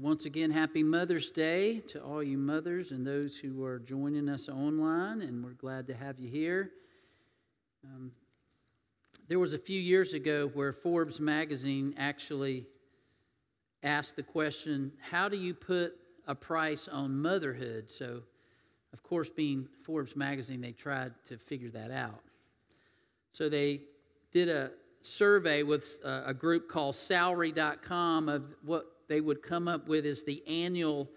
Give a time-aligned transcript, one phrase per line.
[0.00, 4.48] once again, happy Mother's Day to all you mothers and those who are joining us
[4.48, 6.70] online, and we're glad to have you here.
[7.84, 8.12] Um,
[9.26, 12.66] there was a few years ago where Forbes magazine actually
[13.82, 15.94] asked the question How do you put
[16.28, 17.90] a price on motherhood?
[17.90, 18.22] So,
[18.92, 22.20] of course, being Forbes magazine, they tried to figure that out.
[23.32, 23.80] So, they
[24.30, 24.70] did a
[25.02, 30.22] survey with uh, a group called salary.com of what they would come up with is
[30.22, 31.08] the annual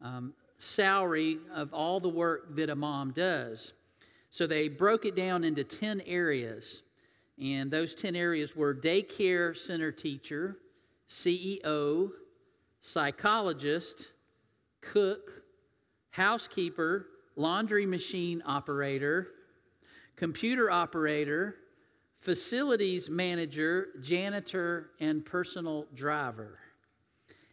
[0.00, 3.72] um, salary of all the work that a mom does.
[4.30, 6.82] So they broke it down into 10 areas.
[7.40, 10.58] And those 10 areas were daycare center teacher,
[11.08, 12.10] CEO,
[12.80, 14.08] psychologist,
[14.80, 15.42] cook,
[16.10, 17.06] housekeeper,
[17.36, 19.28] laundry machine operator,
[20.16, 21.56] computer operator,
[22.18, 26.58] facilities manager, janitor, and personal driver.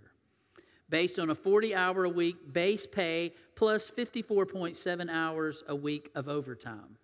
[0.90, 6.28] based on a 40 hour a week base pay plus 54.7 hours a week of
[6.28, 6.98] overtime.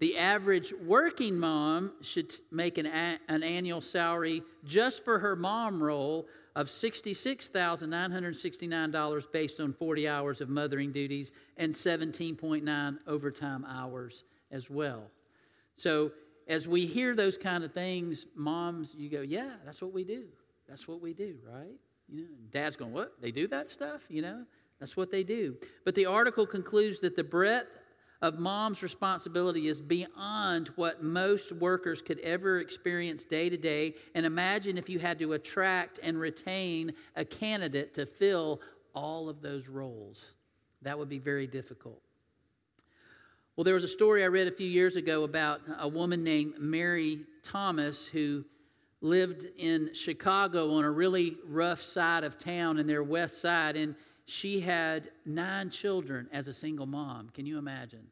[0.00, 5.82] The average working mom should make an, a- an annual salary just for her mom
[5.82, 6.26] role
[6.56, 15.02] of $66,969 based on 40 hours of mothering duties and 17.9 overtime hours as well.
[15.76, 16.12] So,
[16.48, 20.24] as we hear those kind of things, moms, you go, yeah, that's what we do.
[20.68, 21.76] That's what we do, right?
[22.08, 23.12] You know, dad's going, what?
[23.20, 24.00] They do that stuff?
[24.08, 24.44] You know,
[24.80, 25.56] that's what they do.
[25.84, 27.68] But the article concludes that the breadth
[28.22, 33.94] of mom's responsibility is beyond what most workers could ever experience day to day.
[34.14, 38.60] And imagine if you had to attract and retain a candidate to fill
[38.94, 40.34] all of those roles.
[40.82, 42.02] That would be very difficult.
[43.56, 46.54] Well, there was a story I read a few years ago about a woman named
[46.58, 48.44] Mary Thomas who
[49.02, 53.94] lived in Chicago on a really rough side of town in their west side, and
[54.26, 57.30] she had nine children as a single mom.
[57.30, 58.06] Can you imagine?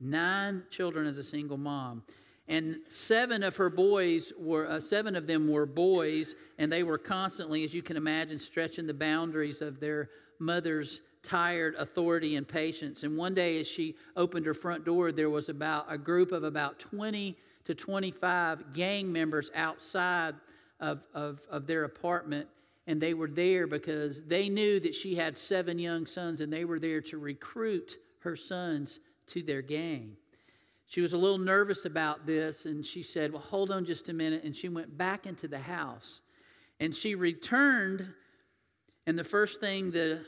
[0.00, 2.02] Nine children as a single mom.
[2.48, 6.98] And seven of her boys were, uh, seven of them were boys, and they were
[6.98, 10.10] constantly, as you can imagine, stretching the boundaries of their
[10.40, 13.04] mother's tired authority and patience.
[13.04, 16.42] And one day, as she opened her front door, there was about a group of
[16.42, 20.34] about 20 to 25 gang members outside
[20.80, 22.48] of, of, of their apartment.
[22.90, 26.64] And they were there because they knew that she had seven young sons, and they
[26.64, 30.16] were there to recruit her sons to their gang.
[30.86, 34.12] She was a little nervous about this, and she said, Well, hold on just a
[34.12, 34.42] minute.
[34.42, 36.20] And she went back into the house.
[36.80, 38.12] And she returned,
[39.06, 40.24] and the first thing the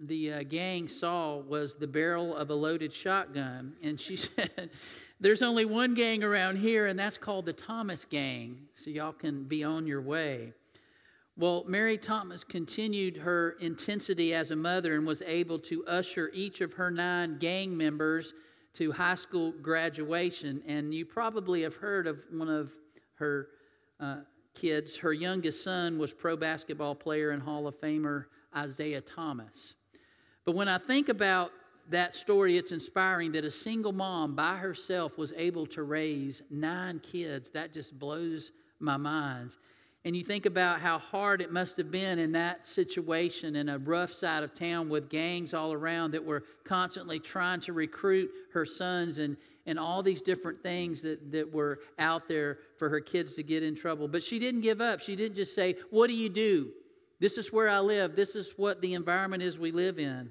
[0.00, 3.72] the uh, gang saw was the barrel of a loaded shotgun.
[3.82, 4.70] And she said,
[5.18, 9.42] there's only one gang around here, and that's called the Thomas Gang, so y'all can
[9.42, 10.52] be on your way.
[11.38, 16.62] Well, Mary Thomas continued her intensity as a mother and was able to usher each
[16.62, 18.32] of her nine gang members
[18.74, 20.62] to high school graduation.
[20.66, 22.72] And you probably have heard of one of
[23.16, 23.48] her
[24.00, 24.20] uh,
[24.54, 24.96] kids.
[24.96, 28.24] Her youngest son was pro basketball player and Hall of Famer
[28.58, 29.74] Isiah Thomas.
[30.46, 31.52] But when I think about
[31.90, 36.98] that story, it's inspiring that a single mom by herself was able to raise nine
[37.00, 37.50] kids.
[37.50, 39.56] That just blows my mind.
[40.06, 43.78] And you think about how hard it must have been in that situation in a
[43.78, 48.64] rough side of town with gangs all around that were constantly trying to recruit her
[48.64, 49.36] sons and,
[49.66, 53.64] and all these different things that, that were out there for her kids to get
[53.64, 54.06] in trouble.
[54.06, 55.00] But she didn't give up.
[55.00, 56.70] She didn't just say, What do you do?
[57.18, 58.14] This is where I live.
[58.14, 60.30] This is what the environment is we live in.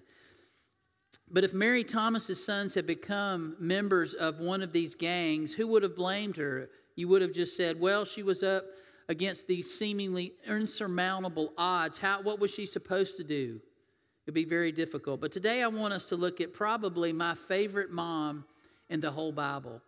[1.29, 5.83] But if Mary Thomas's sons had become members of one of these gangs, who would
[5.83, 6.69] have blamed her?
[6.95, 8.63] You would have just said, well, she was up
[9.09, 11.97] against these seemingly insurmountable odds.
[11.97, 13.59] How, what was she supposed to do?
[14.25, 15.21] It'd be very difficult.
[15.21, 18.45] But today I want us to look at probably my favorite mom
[18.89, 19.81] in the whole Bible.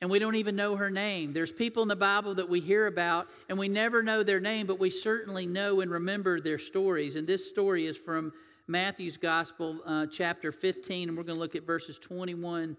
[0.00, 1.32] And we don't even know her name.
[1.32, 4.66] There's people in the Bible that we hear about, and we never know their name,
[4.66, 7.16] but we certainly know and remember their stories.
[7.16, 8.32] And this story is from
[8.66, 12.76] Matthew's Gospel, uh, chapter 15, and we're going to look at verses 21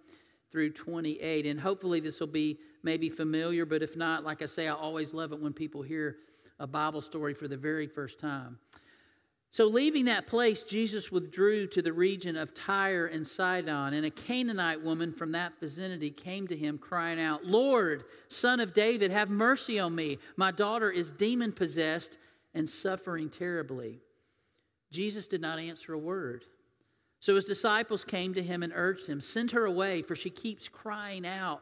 [0.51, 1.45] through 28.
[1.45, 5.13] And hopefully, this will be maybe familiar, but if not, like I say, I always
[5.13, 6.17] love it when people hear
[6.59, 8.57] a Bible story for the very first time.
[9.53, 14.09] So, leaving that place, Jesus withdrew to the region of Tyre and Sidon, and a
[14.09, 19.29] Canaanite woman from that vicinity came to him, crying out, Lord, son of David, have
[19.29, 20.19] mercy on me.
[20.37, 22.17] My daughter is demon possessed
[22.53, 23.99] and suffering terribly.
[24.89, 26.45] Jesus did not answer a word.
[27.19, 30.69] So his disciples came to him and urged him, Send her away, for she keeps
[30.69, 31.61] crying out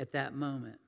[0.00, 0.78] at that moment.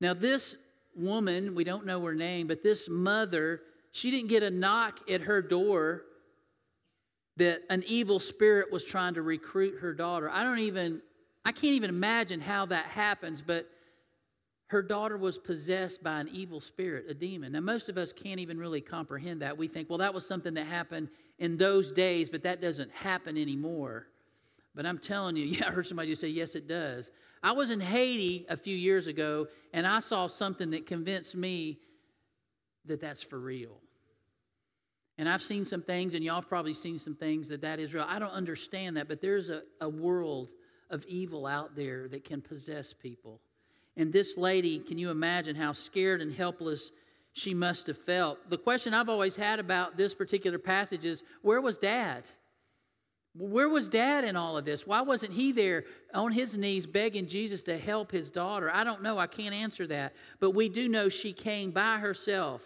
[0.00, 0.56] Now, this
[0.94, 3.62] woman, we don't know her name, but this mother,
[3.92, 6.02] she didn't get a knock at her door
[7.36, 10.28] that an evil spirit was trying to recruit her daughter.
[10.30, 11.00] I don't even,
[11.44, 13.68] I can't even imagine how that happens, but
[14.68, 17.52] her daughter was possessed by an evil spirit, a demon.
[17.52, 19.56] Now, most of us can't even really comprehend that.
[19.56, 21.08] We think, well, that was something that happened
[21.38, 24.08] in those days, but that doesn't happen anymore.
[24.78, 27.10] But I'm telling you, yeah, I heard somebody say, yes, it does.
[27.42, 31.80] I was in Haiti a few years ago, and I saw something that convinced me
[32.84, 33.80] that that's for real.
[35.18, 37.92] And I've seen some things, and y'all have probably seen some things that that is
[37.92, 38.06] real.
[38.06, 40.52] I don't understand that, but there's a, a world
[40.90, 43.40] of evil out there that can possess people.
[43.96, 46.92] And this lady, can you imagine how scared and helpless
[47.32, 48.48] she must have felt?
[48.48, 52.22] The question I've always had about this particular passage is where was dad?
[53.34, 54.86] Where was dad in all of this?
[54.86, 58.70] Why wasn't he there on his knees begging Jesus to help his daughter?
[58.72, 59.18] I don't know.
[59.18, 60.14] I can't answer that.
[60.40, 62.62] But we do know she came by herself.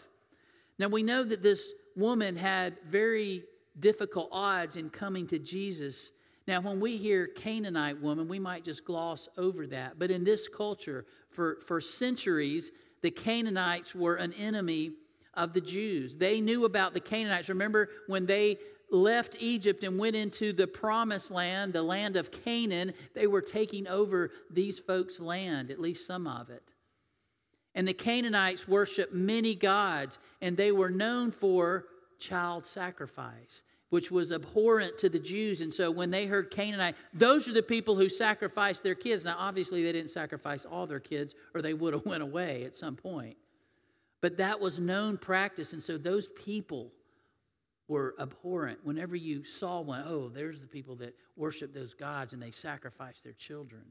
[0.79, 3.44] Now, we know that this woman had very
[3.79, 6.12] difficult odds in coming to Jesus
[6.47, 9.99] now, when we hear Canaanite woman, we might just gloss over that.
[9.99, 14.93] But in this culture, for, for centuries, the Canaanites were an enemy
[15.35, 16.17] of the Jews.
[16.17, 17.49] They knew about the Canaanites.
[17.49, 18.59] Remember when they
[18.93, 23.89] left Egypt and went into the promised land, the land of Canaan, they were taking
[23.89, 26.62] over these folks' land, at least some of it.
[27.75, 31.87] And the Canaanites worshiped many gods, and they were known for
[32.19, 35.61] child sacrifice which was abhorrent to the Jews.
[35.61, 39.23] And so when they heard Canaanite, those are the people who sacrificed their kids.
[39.23, 42.75] Now, obviously, they didn't sacrifice all their kids, or they would have went away at
[42.75, 43.37] some point.
[44.23, 46.91] But that was known practice, and so those people
[47.93, 48.79] were abhorrent.
[48.85, 53.21] Whenever you saw one, oh, there's the people that worship those gods and they sacrifice
[53.23, 53.83] their children.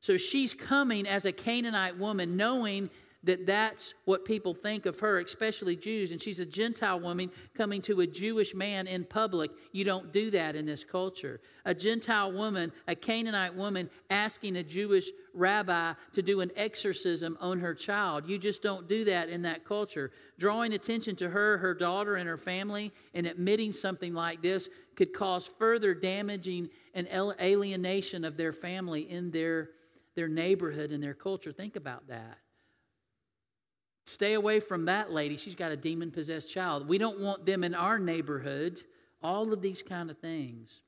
[0.00, 2.90] So she's coming as a Canaanite woman, knowing
[3.22, 6.10] that that's what people think of her, especially Jews.
[6.10, 9.52] And she's a Gentile woman coming to a Jewish man in public.
[9.70, 11.40] You don't do that in this culture.
[11.66, 15.04] A Gentile woman, a Canaanite woman, asking a Jewish
[15.34, 18.28] rabbi to do an exorcism on her child.
[18.28, 20.10] You just don't do that in that culture.
[20.38, 25.12] Drawing attention to her, her daughter, and her family, and admitting something like this could
[25.12, 27.08] cause further damaging and
[27.40, 29.70] alienation of their family in their,
[30.14, 31.52] their neighborhood and their culture.
[31.52, 32.38] Think about that.
[34.06, 35.36] Stay away from that lady.
[35.36, 36.88] She's got a demon possessed child.
[36.88, 38.80] We don't want them in our neighborhood.
[39.22, 40.80] All of these kind of things.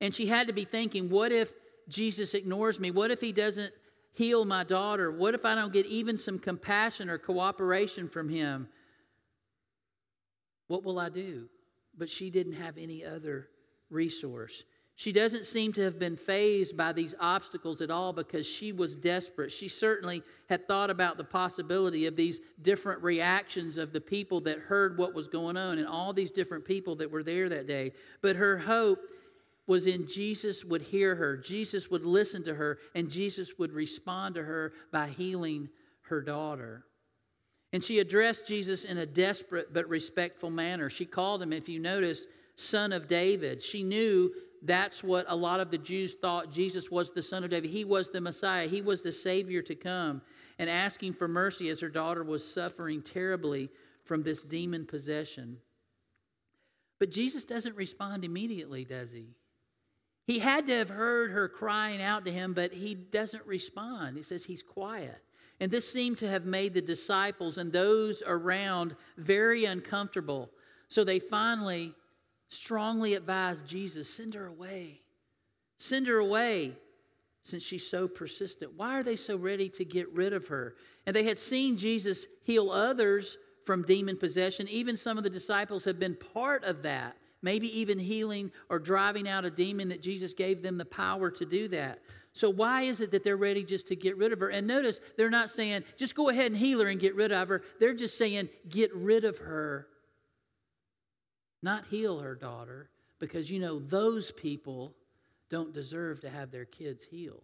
[0.00, 1.52] And she had to be thinking, what if
[1.90, 2.90] Jesus ignores me?
[2.90, 3.72] What if he doesn't
[4.12, 5.10] heal my daughter?
[5.10, 8.68] What if I don't get even some compassion or cooperation from him?
[10.68, 11.48] What will I do?
[11.96, 13.48] But she didn't have any other
[13.90, 14.64] resource.
[15.00, 18.94] She doesn't seem to have been phased by these obstacles at all because she was
[18.94, 19.50] desperate.
[19.50, 24.58] She certainly had thought about the possibility of these different reactions of the people that
[24.58, 27.92] heard what was going on and all these different people that were there that day.
[28.20, 28.98] But her hope
[29.70, 34.34] was in Jesus would hear her, Jesus would listen to her, and Jesus would respond
[34.34, 35.68] to her by healing
[36.00, 36.82] her daughter.
[37.72, 40.90] And she addressed Jesus in a desperate but respectful manner.
[40.90, 43.62] She called him, if you notice, son of David.
[43.62, 47.50] She knew that's what a lot of the Jews thought Jesus was the son of
[47.50, 47.70] David.
[47.70, 50.20] He was the Messiah, he was the Savior to come,
[50.58, 53.70] and asking for mercy as her daughter was suffering terribly
[54.02, 55.58] from this demon possession.
[56.98, 59.28] But Jesus doesn't respond immediately, does he?
[60.30, 64.16] He had to have heard her crying out to him, but he doesn't respond.
[64.16, 65.18] He says he's quiet.
[65.58, 70.48] And this seemed to have made the disciples and those around very uncomfortable.
[70.86, 71.96] So they finally
[72.46, 75.00] strongly advised Jesus send her away.
[75.78, 76.76] Send her away
[77.42, 78.74] since she's so persistent.
[78.76, 80.76] Why are they so ready to get rid of her?
[81.06, 84.68] And they had seen Jesus heal others from demon possession.
[84.68, 89.28] Even some of the disciples have been part of that, maybe even healing or driving
[89.28, 92.00] out a demon that Jesus gave them the power to do that.
[92.32, 94.50] So, why is it that they're ready just to get rid of her?
[94.50, 97.48] And notice they're not saying, just go ahead and heal her and get rid of
[97.48, 97.62] her.
[97.80, 99.88] They're just saying, get rid of her,
[101.62, 104.94] not heal her daughter, because you know those people
[105.48, 107.42] don't deserve to have their kids healed.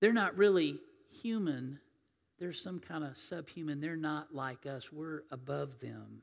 [0.00, 0.78] They're not really
[1.10, 1.78] human,
[2.38, 3.80] they're some kind of subhuman.
[3.80, 6.22] They're not like us, we're above them.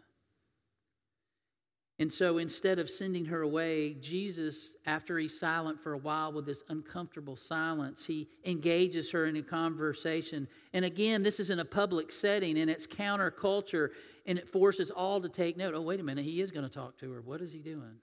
[2.00, 6.46] And so instead of sending her away, Jesus, after he's silent for a while with
[6.46, 10.48] this uncomfortable silence, he engages her in a conversation.
[10.74, 13.90] And again, this is in a public setting and it's counterculture
[14.28, 15.74] and it forces all to take note.
[15.74, 17.22] Oh, wait a minute, he is going to talk to her.
[17.22, 17.96] What is he doing?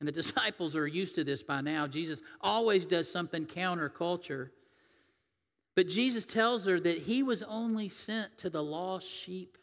[0.00, 1.86] And the disciples are used to this by now.
[1.86, 4.50] Jesus always does something counterculture.
[5.74, 9.56] But Jesus tells her that he was only sent to the lost sheep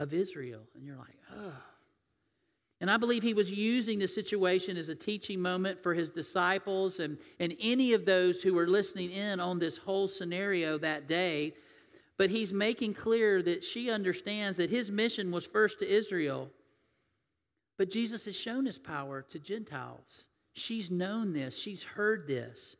[0.00, 0.62] of Israel.
[0.74, 1.52] And you're like, oh.
[2.80, 6.98] And I believe he was using the situation as a teaching moment for his disciples
[6.98, 11.54] and, and any of those who were listening in on this whole scenario that day.
[12.16, 16.50] But he's making clear that she understands that his mission was first to Israel.
[17.76, 20.26] But Jesus has shown his power to Gentiles.
[20.54, 22.76] She's known this, she's heard this.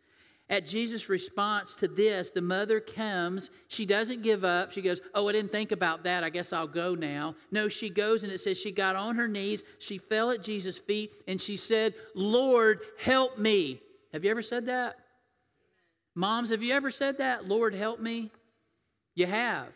[0.51, 3.51] At Jesus' response to this, the mother comes.
[3.69, 4.73] She doesn't give up.
[4.73, 6.25] She goes, Oh, I didn't think about that.
[6.25, 7.37] I guess I'll go now.
[7.53, 9.63] No, she goes and it says she got on her knees.
[9.79, 13.81] She fell at Jesus' feet and she said, Lord, help me.
[14.13, 14.97] Have you ever said that?
[16.17, 17.47] Moms, have you ever said that?
[17.47, 18.33] Lord, help me?
[19.15, 19.69] You have.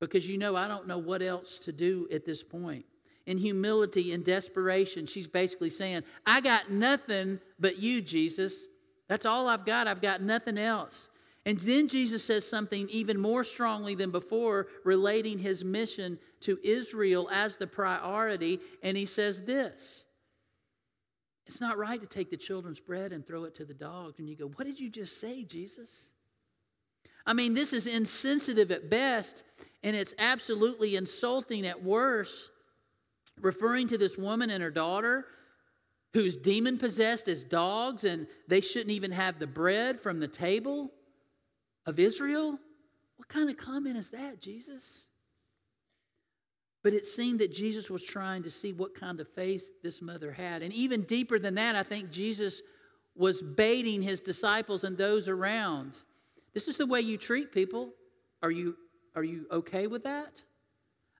[0.00, 2.86] Because you know, I don't know what else to do at this point.
[3.26, 8.64] In humility and desperation, she's basically saying, I got nothing but you, Jesus.
[9.08, 9.88] That's all I've got.
[9.88, 11.08] I've got nothing else.
[11.44, 17.28] And then Jesus says something even more strongly than before, relating his mission to Israel
[17.32, 18.60] as the priority.
[18.82, 20.04] And he says this
[21.46, 24.18] It's not right to take the children's bread and throw it to the dogs.
[24.18, 26.06] And you go, What did you just say, Jesus?
[27.26, 29.44] I mean, this is insensitive at best,
[29.84, 32.50] and it's absolutely insulting at worst,
[33.40, 35.26] referring to this woman and her daughter
[36.14, 40.90] who's demon possessed as dogs and they shouldn't even have the bread from the table
[41.86, 42.58] of Israel?
[43.16, 45.04] What kind of comment is that, Jesus?
[46.82, 50.32] But it seemed that Jesus was trying to see what kind of faith this mother
[50.32, 50.62] had.
[50.62, 52.60] And even deeper than that, I think Jesus
[53.14, 55.96] was baiting his disciples and those around.
[56.54, 57.90] This is the way you treat people.
[58.42, 58.76] Are you,
[59.14, 60.42] are you okay with that?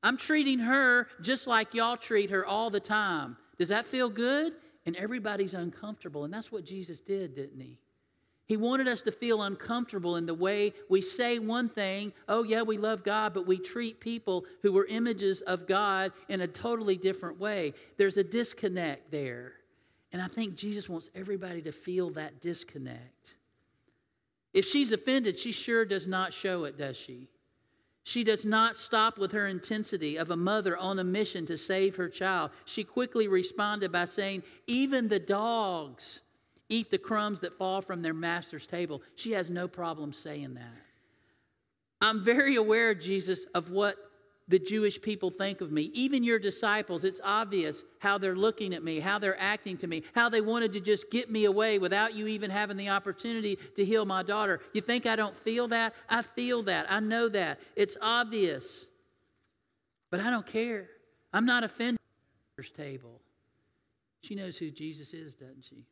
[0.03, 3.37] I'm treating her just like y'all treat her all the time.
[3.59, 4.53] Does that feel good?
[4.87, 6.25] And everybody's uncomfortable.
[6.25, 7.79] And that's what Jesus did, didn't he?
[8.47, 12.63] He wanted us to feel uncomfortable in the way we say one thing, oh, yeah,
[12.63, 16.97] we love God, but we treat people who were images of God in a totally
[16.97, 17.73] different way.
[17.97, 19.53] There's a disconnect there.
[20.13, 23.37] And I think Jesus wants everybody to feel that disconnect.
[24.53, 27.29] If she's offended, she sure does not show it, does she?
[28.05, 31.95] She does not stop with her intensity of a mother on a mission to save
[31.97, 32.51] her child.
[32.65, 36.21] She quickly responded by saying, Even the dogs
[36.69, 39.03] eat the crumbs that fall from their master's table.
[39.15, 40.79] She has no problem saying that.
[42.01, 43.97] I'm very aware, Jesus, of what
[44.53, 45.91] the Jewish people think of me.
[45.95, 50.03] Even your disciples, it's obvious how they're looking at me, how they're acting to me,
[50.15, 53.83] how they wanted to just get me away without you even having the opportunity to
[53.83, 54.61] heal my daughter.
[54.75, 55.95] You think I don't feel that?
[56.11, 56.85] I feel that.
[56.93, 57.61] I know that.
[57.77, 58.85] It's obvious.
[60.11, 60.91] But I don't care.
[61.33, 61.99] I'm not offended.
[62.77, 63.23] Table.
[64.21, 65.87] She knows who Jesus is, doesn't she?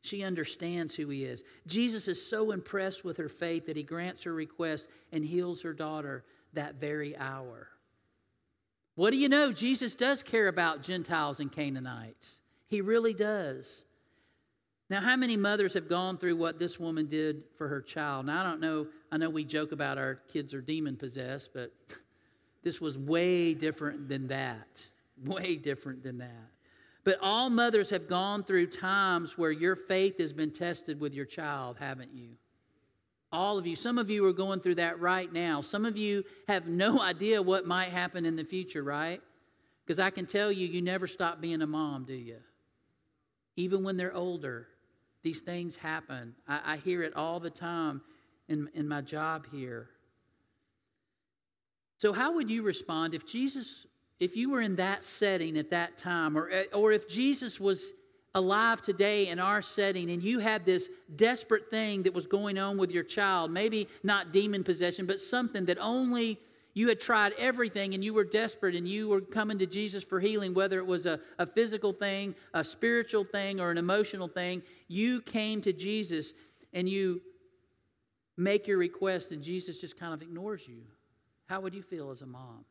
[0.00, 1.44] She understands who he is.
[1.66, 5.74] Jesus is so impressed with her faith that he grants her request and heals her
[5.74, 7.68] daughter that very hour.
[8.94, 9.52] What do you know?
[9.52, 12.40] Jesus does care about Gentiles and Canaanites.
[12.68, 13.84] He really does.
[14.90, 18.26] Now, how many mothers have gone through what this woman did for her child?
[18.26, 18.86] Now, I don't know.
[19.10, 21.72] I know we joke about our kids are demon possessed, but
[22.62, 24.84] this was way different than that.
[25.24, 26.50] Way different than that.
[27.04, 31.26] But all mothers have gone through times where your faith has been tested with your
[31.26, 32.28] child, haven't you?
[33.32, 33.74] All of you.
[33.74, 35.62] Some of you are going through that right now.
[35.62, 39.20] Some of you have no idea what might happen in the future, right?
[39.84, 42.38] Because I can tell you, you never stop being a mom, do you?
[43.56, 44.68] Even when they're older,
[45.22, 46.34] these things happen.
[46.46, 48.02] I, I hear it all the time
[48.48, 49.88] in, in my job here.
[51.96, 53.86] So, how would you respond if Jesus,
[54.18, 57.92] if you were in that setting at that time, or, or if Jesus was
[58.34, 62.78] alive today in our setting and you had this desperate thing that was going on
[62.78, 66.38] with your child, maybe not demon possession, but something that only
[66.74, 70.20] You had tried everything and you were desperate and you were coming to Jesus for
[70.20, 74.62] healing, whether it was a, a physical thing, a spiritual thing, or an emotional thing.
[74.88, 76.32] You came to Jesus
[76.72, 77.20] and you
[78.38, 80.82] make your request and Jesus just kind of ignores you.
[81.46, 82.64] How would you feel as a mom?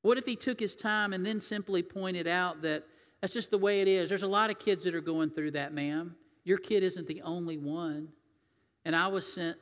[0.00, 2.84] What if he took his time and then simply pointed out that
[3.22, 4.08] that's just the way it is?
[4.08, 6.16] There's a lot of kids that are going through that, ma'am.
[6.44, 8.08] Your kid isn't the only one.
[8.84, 9.56] And I was sent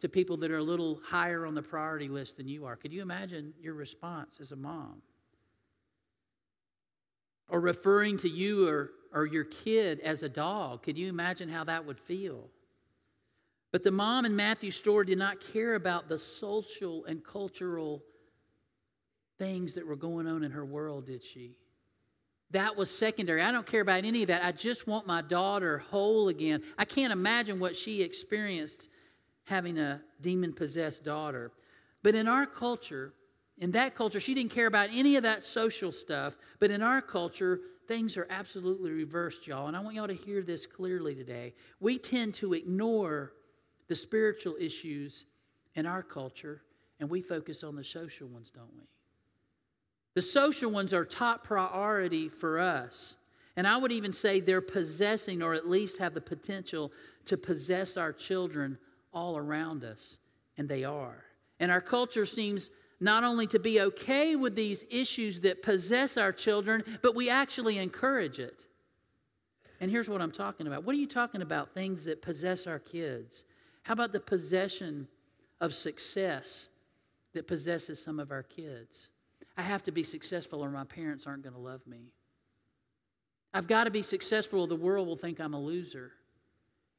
[0.00, 2.76] to people that are a little higher on the priority list than you are.
[2.76, 5.02] Could you imagine your response as a mom?
[7.48, 10.84] Or referring to you or, or your kid as a dog.
[10.84, 12.48] Could you imagine how that would feel?
[13.72, 18.04] But the mom in Matthew's story did not care about the social and cultural
[19.36, 21.56] things that were going on in her world, did she?
[22.54, 23.42] That was secondary.
[23.42, 24.44] I don't care about any of that.
[24.44, 26.62] I just want my daughter whole again.
[26.78, 28.88] I can't imagine what she experienced
[29.42, 31.50] having a demon possessed daughter.
[32.04, 33.12] But in our culture,
[33.58, 36.36] in that culture, she didn't care about any of that social stuff.
[36.60, 37.58] But in our culture,
[37.88, 39.66] things are absolutely reversed, y'all.
[39.66, 41.54] And I want y'all to hear this clearly today.
[41.80, 43.32] We tend to ignore
[43.88, 45.24] the spiritual issues
[45.74, 46.62] in our culture,
[47.00, 48.84] and we focus on the social ones, don't we?
[50.14, 53.16] The social ones are top priority for us.
[53.56, 56.92] And I would even say they're possessing, or at least have the potential
[57.26, 58.78] to possess our children
[59.12, 60.18] all around us,
[60.58, 61.24] and they are.
[61.60, 66.32] And our culture seems not only to be okay with these issues that possess our
[66.32, 68.66] children, but we actually encourage it.
[69.80, 70.84] And here's what I'm talking about.
[70.84, 71.74] What are you talking about?
[71.74, 73.44] Things that possess our kids.
[73.82, 75.06] How about the possession
[75.60, 76.68] of success
[77.34, 79.10] that possesses some of our kids?
[79.56, 82.12] I have to be successful or my parents aren't going to love me.
[83.52, 86.12] I've got to be successful or the world will think I'm a loser.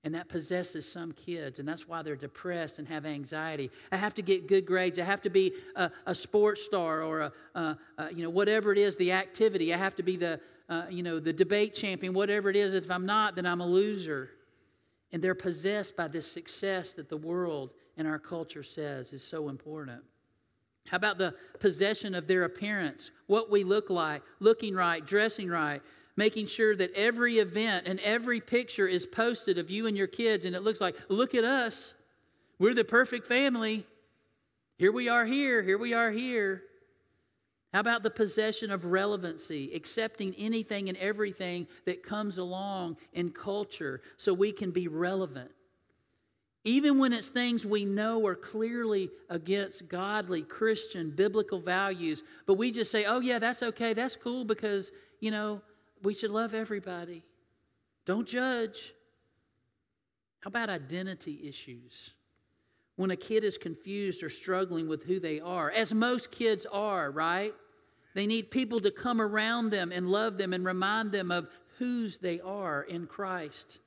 [0.05, 3.71] And that possesses some kids, and that's why they're depressed and have anxiety.
[3.91, 4.99] I have to get good grades.
[4.99, 8.71] I have to be a, a sports star or a, a, a, you know whatever
[8.71, 9.73] it is, the activity.
[9.73, 12.75] I have to be the uh, you know the debate champion, whatever it is.
[12.75, 14.29] If I'm not, then I'm a loser.
[15.11, 19.49] And they're possessed by this success that the world and our culture says is so
[19.49, 20.03] important.
[20.87, 23.11] How about the possession of their appearance?
[23.27, 25.81] What we look like, looking right, dressing right,
[26.15, 30.45] making sure that every event and every picture is posted of you and your kids,
[30.45, 31.95] and it looks like, look at us.
[32.59, 33.85] We're the perfect family.
[34.77, 36.63] Here we are here, here we are here.
[37.73, 44.01] How about the possession of relevancy, accepting anything and everything that comes along in culture
[44.15, 45.51] so we can be relevant?
[46.67, 52.71] Even when it's things we know are clearly against godly, Christian, biblical values, but we
[52.71, 55.61] just say, oh, yeah, that's okay, that's cool because, you know,
[56.01, 57.23] we should love everybody.
[58.05, 58.93] Don't judge.
[60.39, 62.11] How about identity issues?
[62.95, 67.11] When a kid is confused or struggling with who they are, as most kids are,
[67.11, 67.53] right?
[68.15, 71.47] They need people to come around them and love them and remind them of
[71.77, 73.79] whose they are in Christ.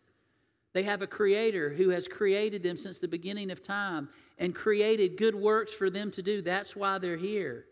[0.75, 5.17] They have a creator who has created them since the beginning of time and created
[5.17, 6.43] good works for them to do.
[6.43, 7.65] That's why they're here.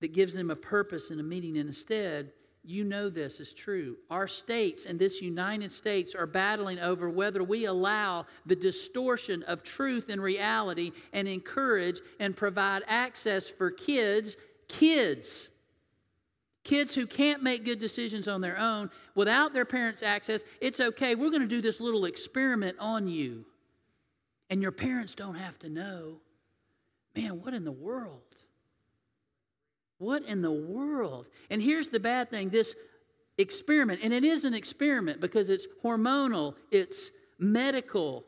[0.00, 1.58] That gives them a purpose and a meaning.
[1.58, 3.96] And instead, you know this is true.
[4.10, 9.62] Our states and this United States are battling over whether we allow the distortion of
[9.62, 14.36] truth and reality and encourage and provide access for kids,
[14.68, 15.48] kids,
[16.66, 20.44] kids who can't make good decisions on their own without their parents' access.
[20.60, 21.14] It's okay.
[21.14, 23.46] We're going to do this little experiment on you.
[24.50, 26.16] And your parents don't have to know.
[27.14, 28.20] Man, what in the world?
[29.98, 31.28] What in the world?
[31.50, 32.74] And here's the bad thing this
[33.38, 38.24] experiment, and it is an experiment because it's hormonal, it's medical.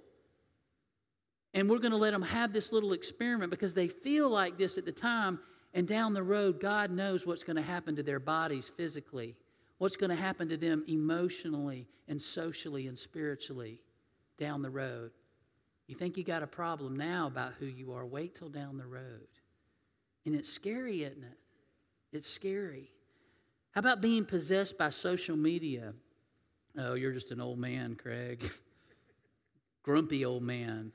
[1.55, 4.79] And we're going to let them have this little experiment because they feel like this
[4.79, 5.40] at the time.
[5.74, 9.37] And down the road, God knows what's going to happen to their bodies physically,
[9.78, 13.81] what's going to happen to them emotionally and socially and spiritually
[14.38, 15.11] down the road.
[15.87, 18.87] You think you got a problem now about who you are, wait till down the
[18.87, 19.28] road.
[20.26, 21.38] And it's scary, isn't it?
[22.12, 22.90] It's scary.
[23.72, 25.92] How about being possessed by social media?
[26.76, 28.50] Oh, you're just an old man, Craig.
[29.83, 30.92] Grumpy old man.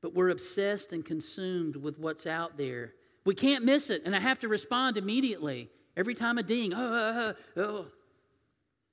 [0.00, 2.94] But we're obsessed and consumed with what's out there.
[3.24, 5.70] We can't miss it, and I have to respond immediately.
[5.96, 7.86] Every time a ding, oh, oh, oh.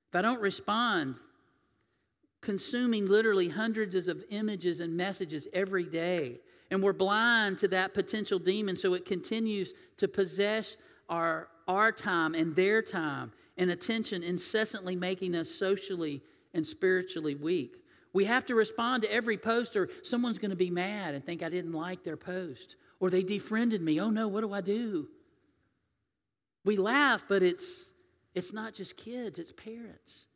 [0.09, 1.15] If I don't respond,
[2.41, 6.39] consuming literally hundreds of images and messages every day,
[6.69, 10.77] and we're blind to that potential demon, so it continues to possess
[11.09, 16.21] our, our time and their time and attention, incessantly making us socially
[16.53, 17.83] and spiritually weak.
[18.13, 21.43] We have to respond to every post, or someone's going to be mad and think
[21.43, 22.75] I didn't like their post.
[23.01, 23.99] Or they defriended me.
[23.99, 25.09] Oh no, what do I do?
[26.63, 27.91] We laugh, but it's,
[28.35, 30.27] it's not just kids, it's parents.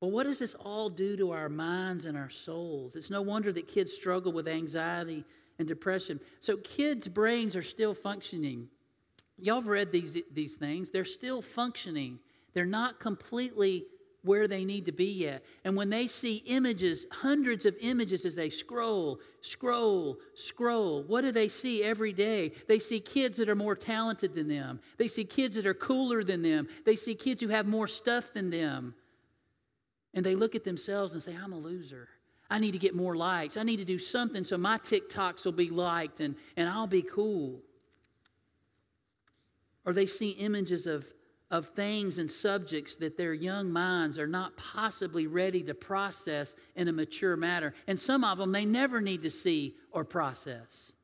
[0.00, 2.96] Well, what does this all do to our minds and our souls?
[2.96, 5.24] It's no wonder that kids struggle with anxiety
[5.60, 6.18] and depression.
[6.40, 8.66] So, kids' brains are still functioning.
[9.38, 10.90] Y'all have read these, these things.
[10.90, 12.18] They're still functioning,
[12.52, 13.86] they're not completely
[14.24, 15.44] where they need to be yet.
[15.64, 21.32] And when they see images, hundreds of images as they scroll, scroll, scroll, what do
[21.32, 22.52] they see every day?
[22.68, 24.80] They see kids that are more talented than them.
[24.96, 26.68] They see kids that are cooler than them.
[26.84, 28.94] They see kids who have more stuff than them.
[30.14, 32.08] And they look at themselves and say, I'm a loser.
[32.48, 33.56] I need to get more likes.
[33.56, 37.02] I need to do something so my TikToks will be liked and, and I'll be
[37.02, 37.60] cool.
[39.84, 41.06] Or they see images of
[41.52, 46.88] of things and subjects that their young minds are not possibly ready to process in
[46.88, 47.74] a mature manner.
[47.86, 50.94] And some of them they never need to see or process.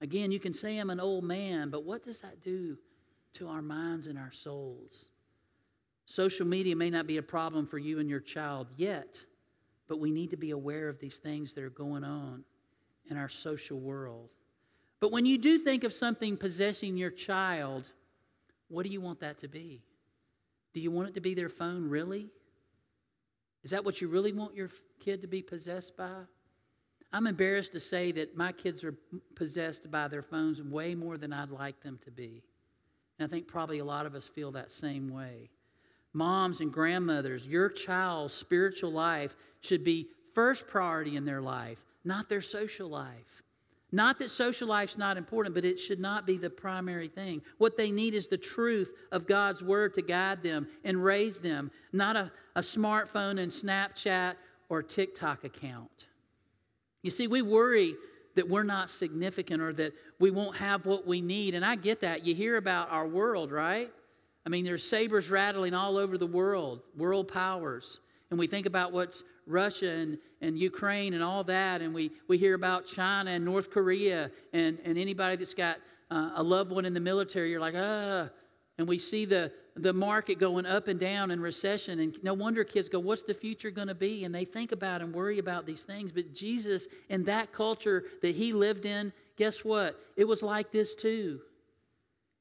[0.00, 2.76] Again, you can say I'm an old man, but what does that do
[3.34, 5.06] to our minds and our souls?
[6.04, 9.20] Social media may not be a problem for you and your child yet,
[9.86, 12.42] but we need to be aware of these things that are going on
[13.08, 14.30] in our social world.
[14.98, 17.92] But when you do think of something possessing your child,
[18.72, 19.82] what do you want that to be?
[20.72, 22.30] Do you want it to be their phone, really?
[23.62, 26.22] Is that what you really want your kid to be possessed by?
[27.12, 28.94] I'm embarrassed to say that my kids are
[29.34, 32.42] possessed by their phones way more than I'd like them to be.
[33.18, 35.50] And I think probably a lot of us feel that same way.
[36.14, 42.30] Moms and grandmothers, your child's spiritual life should be first priority in their life, not
[42.30, 43.41] their social life.
[43.94, 47.42] Not that social life's not important, but it should not be the primary thing.
[47.58, 51.70] What they need is the truth of God's word to guide them and raise them,
[51.92, 54.34] not a, a smartphone and Snapchat
[54.70, 56.06] or TikTok account.
[57.02, 57.94] You see, we worry
[58.34, 61.54] that we're not significant or that we won't have what we need.
[61.54, 62.24] And I get that.
[62.24, 63.90] You hear about our world, right?
[64.46, 68.00] I mean, there's sabers rattling all over the world, world powers.
[68.32, 72.38] And we think about what's Russia and, and Ukraine and all that, and we, we
[72.38, 75.76] hear about China and North Korea and, and anybody that's got
[76.10, 78.30] uh, a loved one in the military, you're like, ah.
[78.78, 82.64] And we see the, the market going up and down in recession, and no wonder
[82.64, 84.24] kids go, What's the future going to be?
[84.24, 86.10] And they think about and worry about these things.
[86.10, 90.00] But Jesus, in that culture that he lived in, guess what?
[90.16, 91.42] It was like this too.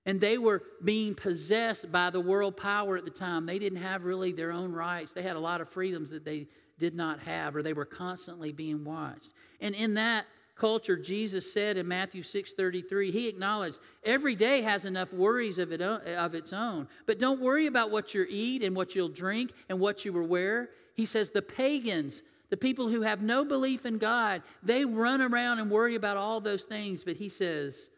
[0.06, 3.46] And they were being possessed by the world power at the time.
[3.46, 5.14] They didn't have really their own rights.
[5.14, 6.48] They had a lot of freedoms that they
[6.80, 9.34] did not have, or they were constantly being watched.
[9.60, 15.14] And in that culture, Jesus said in Matthew 6:33, he acknowledged every day has enough
[15.14, 16.88] worries of, it, of its own.
[17.06, 20.28] But don't worry about what you eat and what you'll drink and what you will
[20.28, 20.72] wear.
[20.96, 25.60] He says the pagans, the people who have no belief in God, they run around
[25.60, 27.04] and worry about all those things.
[27.04, 27.90] But he says,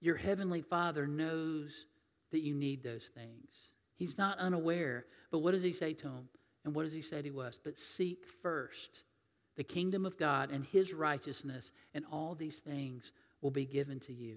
[0.00, 1.86] Your heavenly Father knows
[2.32, 3.72] that you need those things.
[3.96, 5.04] He's not unaware.
[5.30, 6.28] But what does he say to him?
[6.64, 7.58] And what does he say to us?
[7.62, 9.02] But seek first
[9.56, 14.12] the kingdom of God and his righteousness, and all these things will be given to
[14.12, 14.36] you.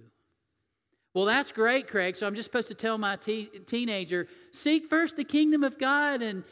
[1.13, 2.15] Well, that's great, Craig.
[2.17, 6.21] So I'm just supposed to tell my te- teenager, seek first the kingdom of God
[6.21, 6.43] and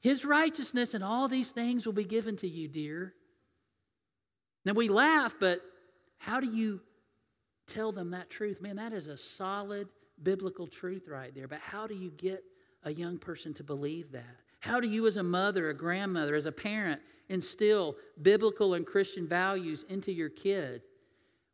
[0.00, 3.14] his righteousness, and all these things will be given to you, dear.
[4.64, 5.60] Now we laugh, but
[6.18, 6.80] how do you
[7.66, 8.60] tell them that truth?
[8.60, 9.88] Man, that is a solid
[10.22, 11.48] biblical truth right there.
[11.48, 12.44] But how do you get
[12.84, 14.36] a young person to believe that?
[14.60, 19.26] How do you, as a mother, a grandmother, as a parent, instill biblical and Christian
[19.26, 20.82] values into your kid?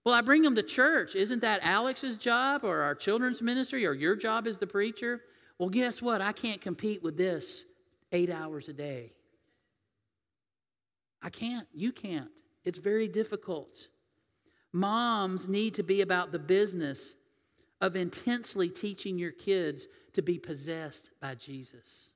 [0.05, 1.15] Well, I bring them to church.
[1.15, 5.23] Isn't that Alex's job or our children's ministry or your job as the preacher?
[5.59, 6.23] Well, guess what?
[6.23, 7.65] I can't compete with this
[8.13, 9.13] eight hours a day.
[11.23, 11.67] I can't.
[11.75, 12.31] You can't.
[12.65, 13.89] It's very difficult.
[14.73, 17.17] Moms need to be about the business
[17.81, 22.13] of intensely teaching your kids to be possessed by Jesus.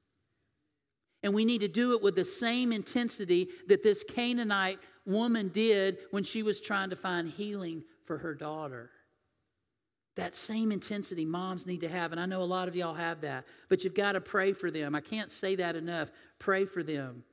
[1.22, 5.98] And we need to do it with the same intensity that this Canaanite woman did
[6.10, 8.90] when she was trying to find healing for her daughter.
[10.16, 12.12] That same intensity moms need to have.
[12.12, 14.70] And I know a lot of y'all have that, but you've got to pray for
[14.70, 14.94] them.
[14.94, 16.10] I can't say that enough.
[16.38, 17.24] Pray for them.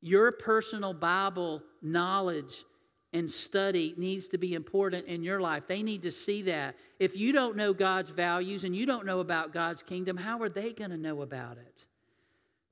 [0.00, 2.64] Your personal Bible knowledge
[3.12, 5.64] and study needs to be important in your life.
[5.66, 6.76] They need to see that.
[6.98, 10.48] If you don't know God's values and you don't know about God's kingdom, how are
[10.48, 11.86] they going to know about it?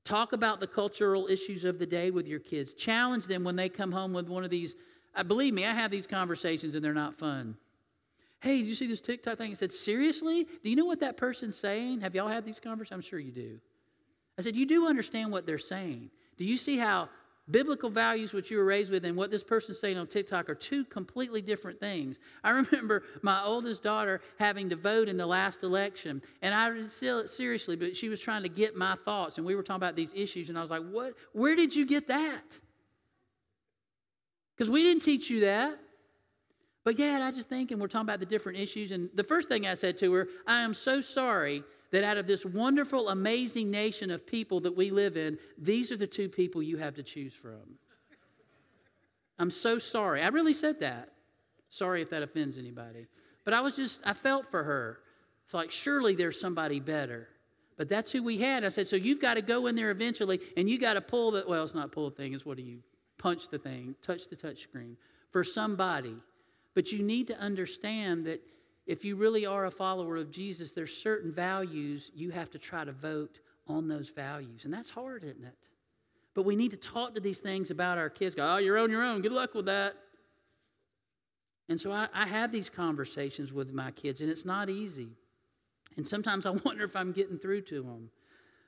[0.03, 2.73] Talk about the cultural issues of the day with your kids.
[2.73, 4.75] Challenge them when they come home with one of these.
[5.15, 7.57] Uh, believe me, I have these conversations and they're not fun.
[8.39, 9.51] Hey, did you see this TikTok thing?
[9.51, 10.45] I said, Seriously?
[10.63, 12.01] Do you know what that person's saying?
[12.01, 12.93] Have y'all had these conversations?
[12.95, 13.59] I'm sure you do.
[14.37, 16.11] I said, You do understand what they're saying.
[16.37, 17.09] Do you see how
[17.49, 20.55] biblical values, which you were raised with, and what this person's saying on TikTok are
[20.55, 22.19] two completely different things.
[22.43, 27.27] I remember my oldest daughter having to vote in the last election, and I still
[27.27, 30.13] seriously, but she was trying to get my thoughts, and we were talking about these
[30.13, 31.13] issues, and I was like, "What?
[31.33, 32.59] Where did you get that?"
[34.55, 35.77] Because we didn't teach you that.
[36.83, 38.91] But yeah, I just think, and we're talking about the different issues.
[38.93, 42.27] And the first thing I said to her, I am so sorry that out of
[42.27, 46.61] this wonderful, amazing nation of people that we live in, these are the two people
[46.61, 47.77] you have to choose from.
[49.39, 50.21] I'm so sorry.
[50.21, 51.09] I really said that.
[51.69, 53.07] Sorry if that offends anybody.
[53.45, 54.99] But I was just, I felt for her.
[55.45, 57.29] It's like, surely there's somebody better.
[57.77, 58.65] But that's who we had.
[58.65, 61.31] I said, so you've got to go in there eventually and you got to pull
[61.31, 62.79] the, well, it's not pull the thing, it's what do you,
[63.17, 64.97] punch the thing, touch the touch screen
[65.31, 66.15] for somebody.
[66.73, 68.41] But you need to understand that
[68.87, 72.85] if you really are a follower of Jesus, there's certain values you have to try
[72.85, 74.63] to vote on those values.
[74.63, 75.55] And that's hard, isn't it?
[76.33, 78.33] But we need to talk to these things about our kids.
[78.33, 79.21] Go, oh, you're on your own.
[79.21, 79.95] Good luck with that.
[81.67, 85.09] And so I, I have these conversations with my kids, and it's not easy.
[85.97, 88.09] And sometimes I wonder if I'm getting through to them.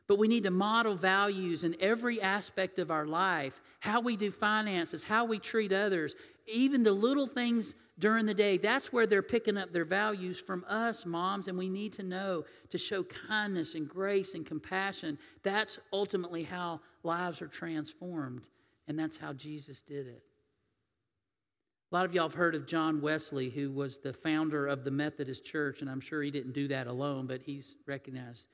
[0.08, 4.32] But we need to model values in every aspect of our life how we do
[4.32, 6.16] finances, how we treat others,
[6.48, 8.58] even the little things during the day.
[8.58, 12.46] That's where they're picking up their values from us, moms, and we need to know
[12.70, 15.18] to show kindness and grace and compassion.
[15.44, 18.48] That's ultimately how lives are transformed,
[18.88, 20.24] and that's how Jesus did it.
[21.92, 24.92] A lot of y'all have heard of John Wesley, who was the founder of the
[24.92, 28.48] Methodist Church, and I'm sure he didn't do that alone, but he's recognized.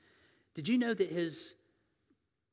[0.54, 1.54] Did you know that his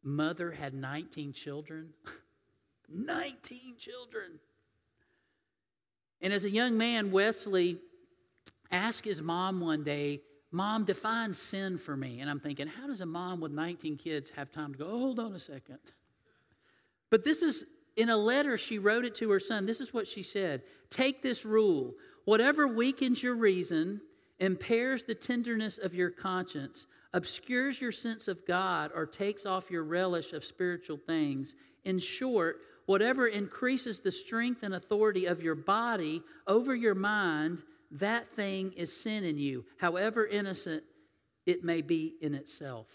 [0.04, 1.94] mother had 19 children?
[2.90, 4.40] 19 children.
[6.24, 7.78] And as a young man, Wesley
[8.72, 12.20] asked his mom one day, Mom, define sin for me.
[12.20, 15.00] And I'm thinking, how does a mom with 19 kids have time to go, oh,
[15.00, 15.80] hold on a second?
[17.10, 19.66] But this is in a letter she wrote it to her son.
[19.66, 24.00] This is what she said Take this rule whatever weakens your reason,
[24.40, 29.84] impairs the tenderness of your conscience, obscures your sense of God, or takes off your
[29.84, 31.56] relish of spiritual things.
[31.84, 38.30] In short, whatever increases the strength and authority of your body over your mind, that
[38.36, 40.84] thing is sin in you, however innocent
[41.46, 42.88] it may be in itself.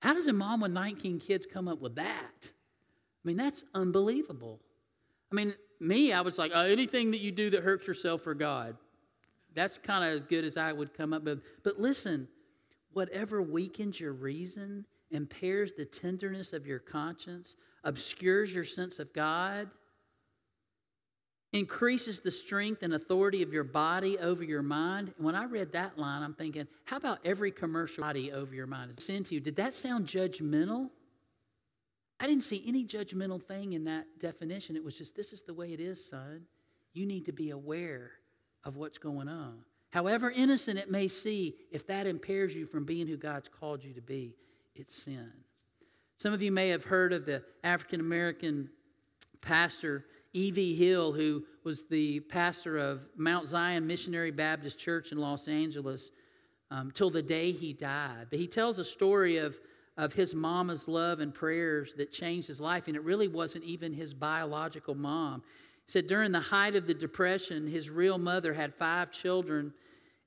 [0.00, 2.34] How does a mom with 19 kids come up with that?
[2.42, 4.60] I mean, that's unbelievable.
[5.30, 8.34] I mean, me, I was like, oh, anything that you do that hurts yourself for
[8.34, 8.76] God.
[9.54, 11.42] That's kind of as good as I would come up with.
[11.62, 12.28] But listen,
[12.92, 19.68] whatever weakens your reason, impairs the tenderness of your conscience, obscures your sense of God,
[21.52, 25.12] increases the strength and authority of your body over your mind.
[25.18, 28.92] when I read that line, I'm thinking, how about every commercial body over your mind
[28.96, 29.40] is sin to you?
[29.40, 30.90] Did that sound judgmental?
[32.20, 34.76] I didn't see any judgmental thing in that definition.
[34.76, 36.42] It was just, this is the way it is, son.
[36.92, 38.12] You need to be aware
[38.64, 39.58] of what's going on.
[39.90, 43.92] However innocent it may seem, if that impairs you from being who God's called you
[43.94, 44.34] to be,
[44.74, 45.30] it's sin.
[46.18, 48.68] Some of you may have heard of the African American
[49.40, 50.76] pastor E.V.
[50.76, 56.12] Hill, who was the pastor of Mount Zion Missionary Baptist Church in Los Angeles
[56.70, 58.26] um, till the day he died.
[58.30, 59.58] But he tells a story of,
[59.96, 63.92] of his mama's love and prayers that changed his life, and it really wasn't even
[63.92, 65.42] his biological mom.
[65.86, 69.72] He said during the height of the Depression, his real mother had five children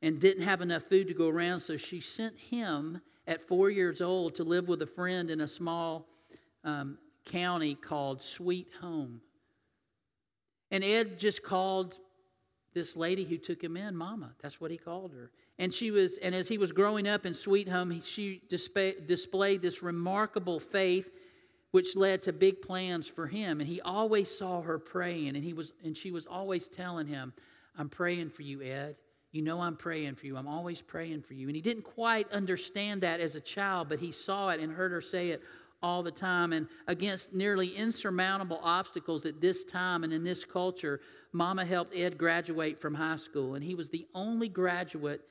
[0.02, 4.02] and didn't have enough food to go around, so she sent him at four years
[4.02, 6.08] old to live with a friend in a small
[6.64, 9.22] um, county called Sweet Home.
[10.72, 12.00] And Ed just called
[12.74, 14.34] this lady who took him in Mama.
[14.42, 15.32] That's what he called her.
[15.60, 18.96] And she was, and as he was growing up in Sweet Home, he, she display,
[19.06, 21.12] displayed this remarkable faith,
[21.72, 23.60] which led to big plans for him.
[23.60, 27.34] And he always saw her praying, and he was, and she was always telling him,
[27.78, 28.96] "I'm praying for you, Ed.
[29.34, 30.38] You know I'm praying for you.
[30.38, 31.48] I'm always praying for you.
[31.48, 34.92] And he didn't quite understand that as a child, but he saw it and heard
[34.92, 35.42] her say it
[35.82, 36.54] all the time.
[36.54, 42.16] And against nearly insurmountable obstacles at this time and in this culture, Mama helped Ed
[42.16, 43.56] graduate from high school.
[43.56, 45.22] And he was the only graduate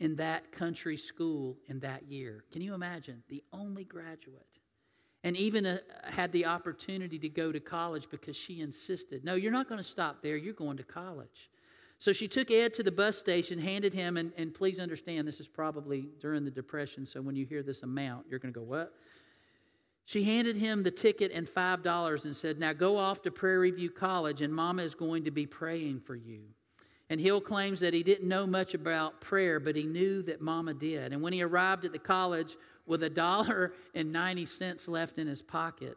[0.00, 2.44] in that country school in that year.
[2.52, 3.22] Can you imagine?
[3.28, 4.42] The only graduate.
[5.22, 9.52] And even uh, had the opportunity to go to college because she insisted, no, you're
[9.52, 10.36] not going to stop there.
[10.36, 11.48] You're going to college.
[11.98, 15.40] So she took Ed to the bus station, handed him, and, and please understand this
[15.40, 18.64] is probably during the Depression, so when you hear this amount, you're going to go,
[18.64, 18.92] What?
[20.04, 23.90] She handed him the ticket and $5 and said, Now go off to Prairie View
[23.90, 26.42] College, and Mama is going to be praying for you.
[27.08, 30.74] And Hill claims that he didn't know much about prayer, but he knew that Mama
[30.74, 31.12] did.
[31.12, 35.26] And when he arrived at the college with a dollar and 90 cents left in
[35.26, 35.96] his pocket,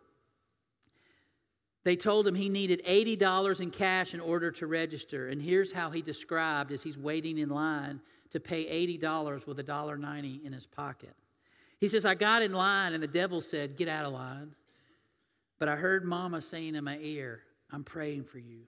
[1.90, 5.30] They told him he needed $80 in cash in order to register.
[5.30, 8.00] And here's how he described as he's waiting in line
[8.30, 11.16] to pay $80 with $1.90 in his pocket.
[11.80, 14.54] He says, I got in line, and the devil said, Get out of line.
[15.58, 17.40] But I heard Mama saying in my ear,
[17.72, 18.60] I'm praying for you.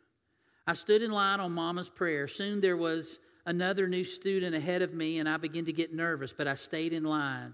[0.65, 2.27] I stood in line on Mama's prayer.
[2.27, 6.33] Soon there was another new student ahead of me, and I began to get nervous,
[6.33, 7.53] but I stayed in line.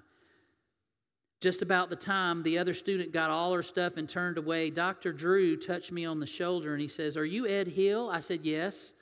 [1.40, 5.14] Just about the time the other student got all her stuff and turned away, Dr.
[5.14, 8.10] Drew touched me on the shoulder and he says, Are you Ed Hill?
[8.12, 8.94] I said, Yes.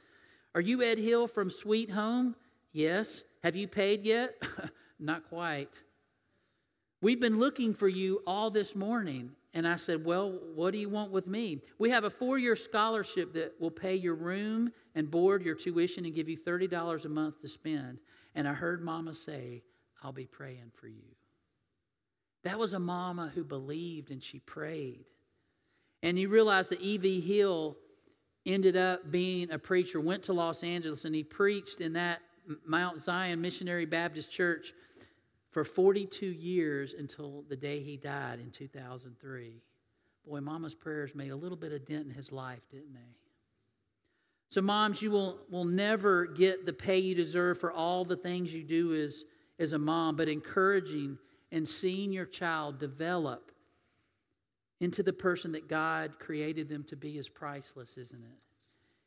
[0.54, 2.36] Are you Ed Hill from Sweet Home?
[2.74, 3.24] Yes.
[3.44, 4.42] Have you paid yet?
[5.00, 5.70] Not quite.
[7.02, 9.32] We've been looking for you all this morning.
[9.54, 11.62] And I said, Well, what do you want with me?
[11.80, 16.04] We have a four year scholarship that will pay your room and board, your tuition,
[16.04, 18.00] and give you $30 a month to spend.
[18.36, 19.64] And I heard Mama say,
[20.04, 21.16] I'll be praying for you.
[22.46, 25.06] That was a mama who believed and she prayed.
[26.04, 27.20] And you realize that E.V.
[27.20, 27.76] Hill
[28.46, 32.22] ended up being a preacher, went to Los Angeles, and he preached in that
[32.64, 34.74] Mount Zion Missionary Baptist Church
[35.50, 39.64] for 42 years until the day he died in 2003.
[40.28, 43.16] Boy, Mama's prayers made a little bit of dent in his life, didn't they?
[44.50, 48.54] So, moms, you will, will never get the pay you deserve for all the things
[48.54, 49.26] you do as,
[49.58, 51.18] as a mom, but encouraging
[51.56, 53.50] and seeing your child develop
[54.82, 58.38] into the person that God created them to be is priceless, isn't it?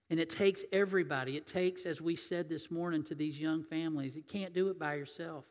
[0.09, 1.37] And it takes everybody.
[1.37, 4.79] It takes, as we said this morning to these young families, it can't do it
[4.79, 5.45] by yourself.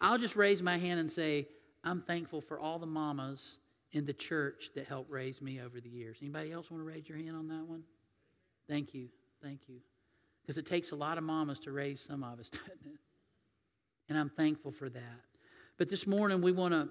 [0.00, 1.46] I'll just raise my hand and say,
[1.84, 3.58] I'm thankful for all the mamas
[3.92, 6.18] in the church that helped raise me over the years.
[6.20, 7.84] Anybody else want to raise your hand on that one?
[8.68, 9.10] Thank you.
[9.40, 9.76] Thank you.
[10.40, 12.98] Because it takes a lot of mamas to raise some of us, doesn't it?
[14.08, 15.20] And I'm thankful for that.
[15.82, 16.88] But this morning, we want to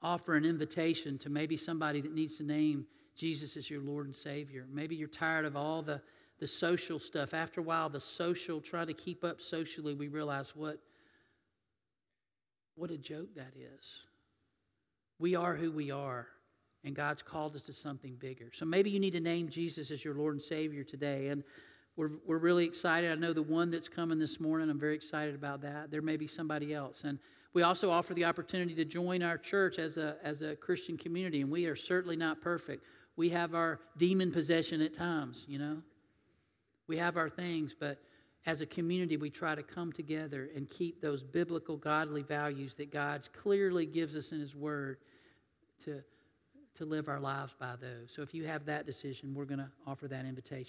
[0.00, 4.16] offer an invitation to maybe somebody that needs to name Jesus as your Lord and
[4.16, 4.64] Savior.
[4.72, 6.00] Maybe you're tired of all the,
[6.38, 7.34] the social stuff.
[7.34, 10.78] After a while, the social, trying to keep up socially, we realize what,
[12.74, 13.98] what a joke that is.
[15.18, 16.26] We are who we are,
[16.84, 18.50] and God's called us to something bigger.
[18.54, 21.28] So maybe you need to name Jesus as your Lord and Savior today.
[21.28, 21.44] And
[21.96, 23.12] we're, we're really excited.
[23.12, 25.90] I know the one that's coming this morning, I'm very excited about that.
[25.90, 27.04] There may be somebody else.
[27.04, 27.18] And
[27.52, 31.40] we also offer the opportunity to join our church as a, as a Christian community,
[31.40, 32.84] and we are certainly not perfect.
[33.16, 35.78] We have our demon possession at times, you know.
[36.86, 37.98] We have our things, but
[38.46, 42.90] as a community, we try to come together and keep those biblical, godly values that
[42.90, 44.98] God clearly gives us in His Word
[45.84, 46.02] to,
[46.74, 48.10] to live our lives by those.
[48.12, 50.58] So if you have that decision, we're going to offer that invitation.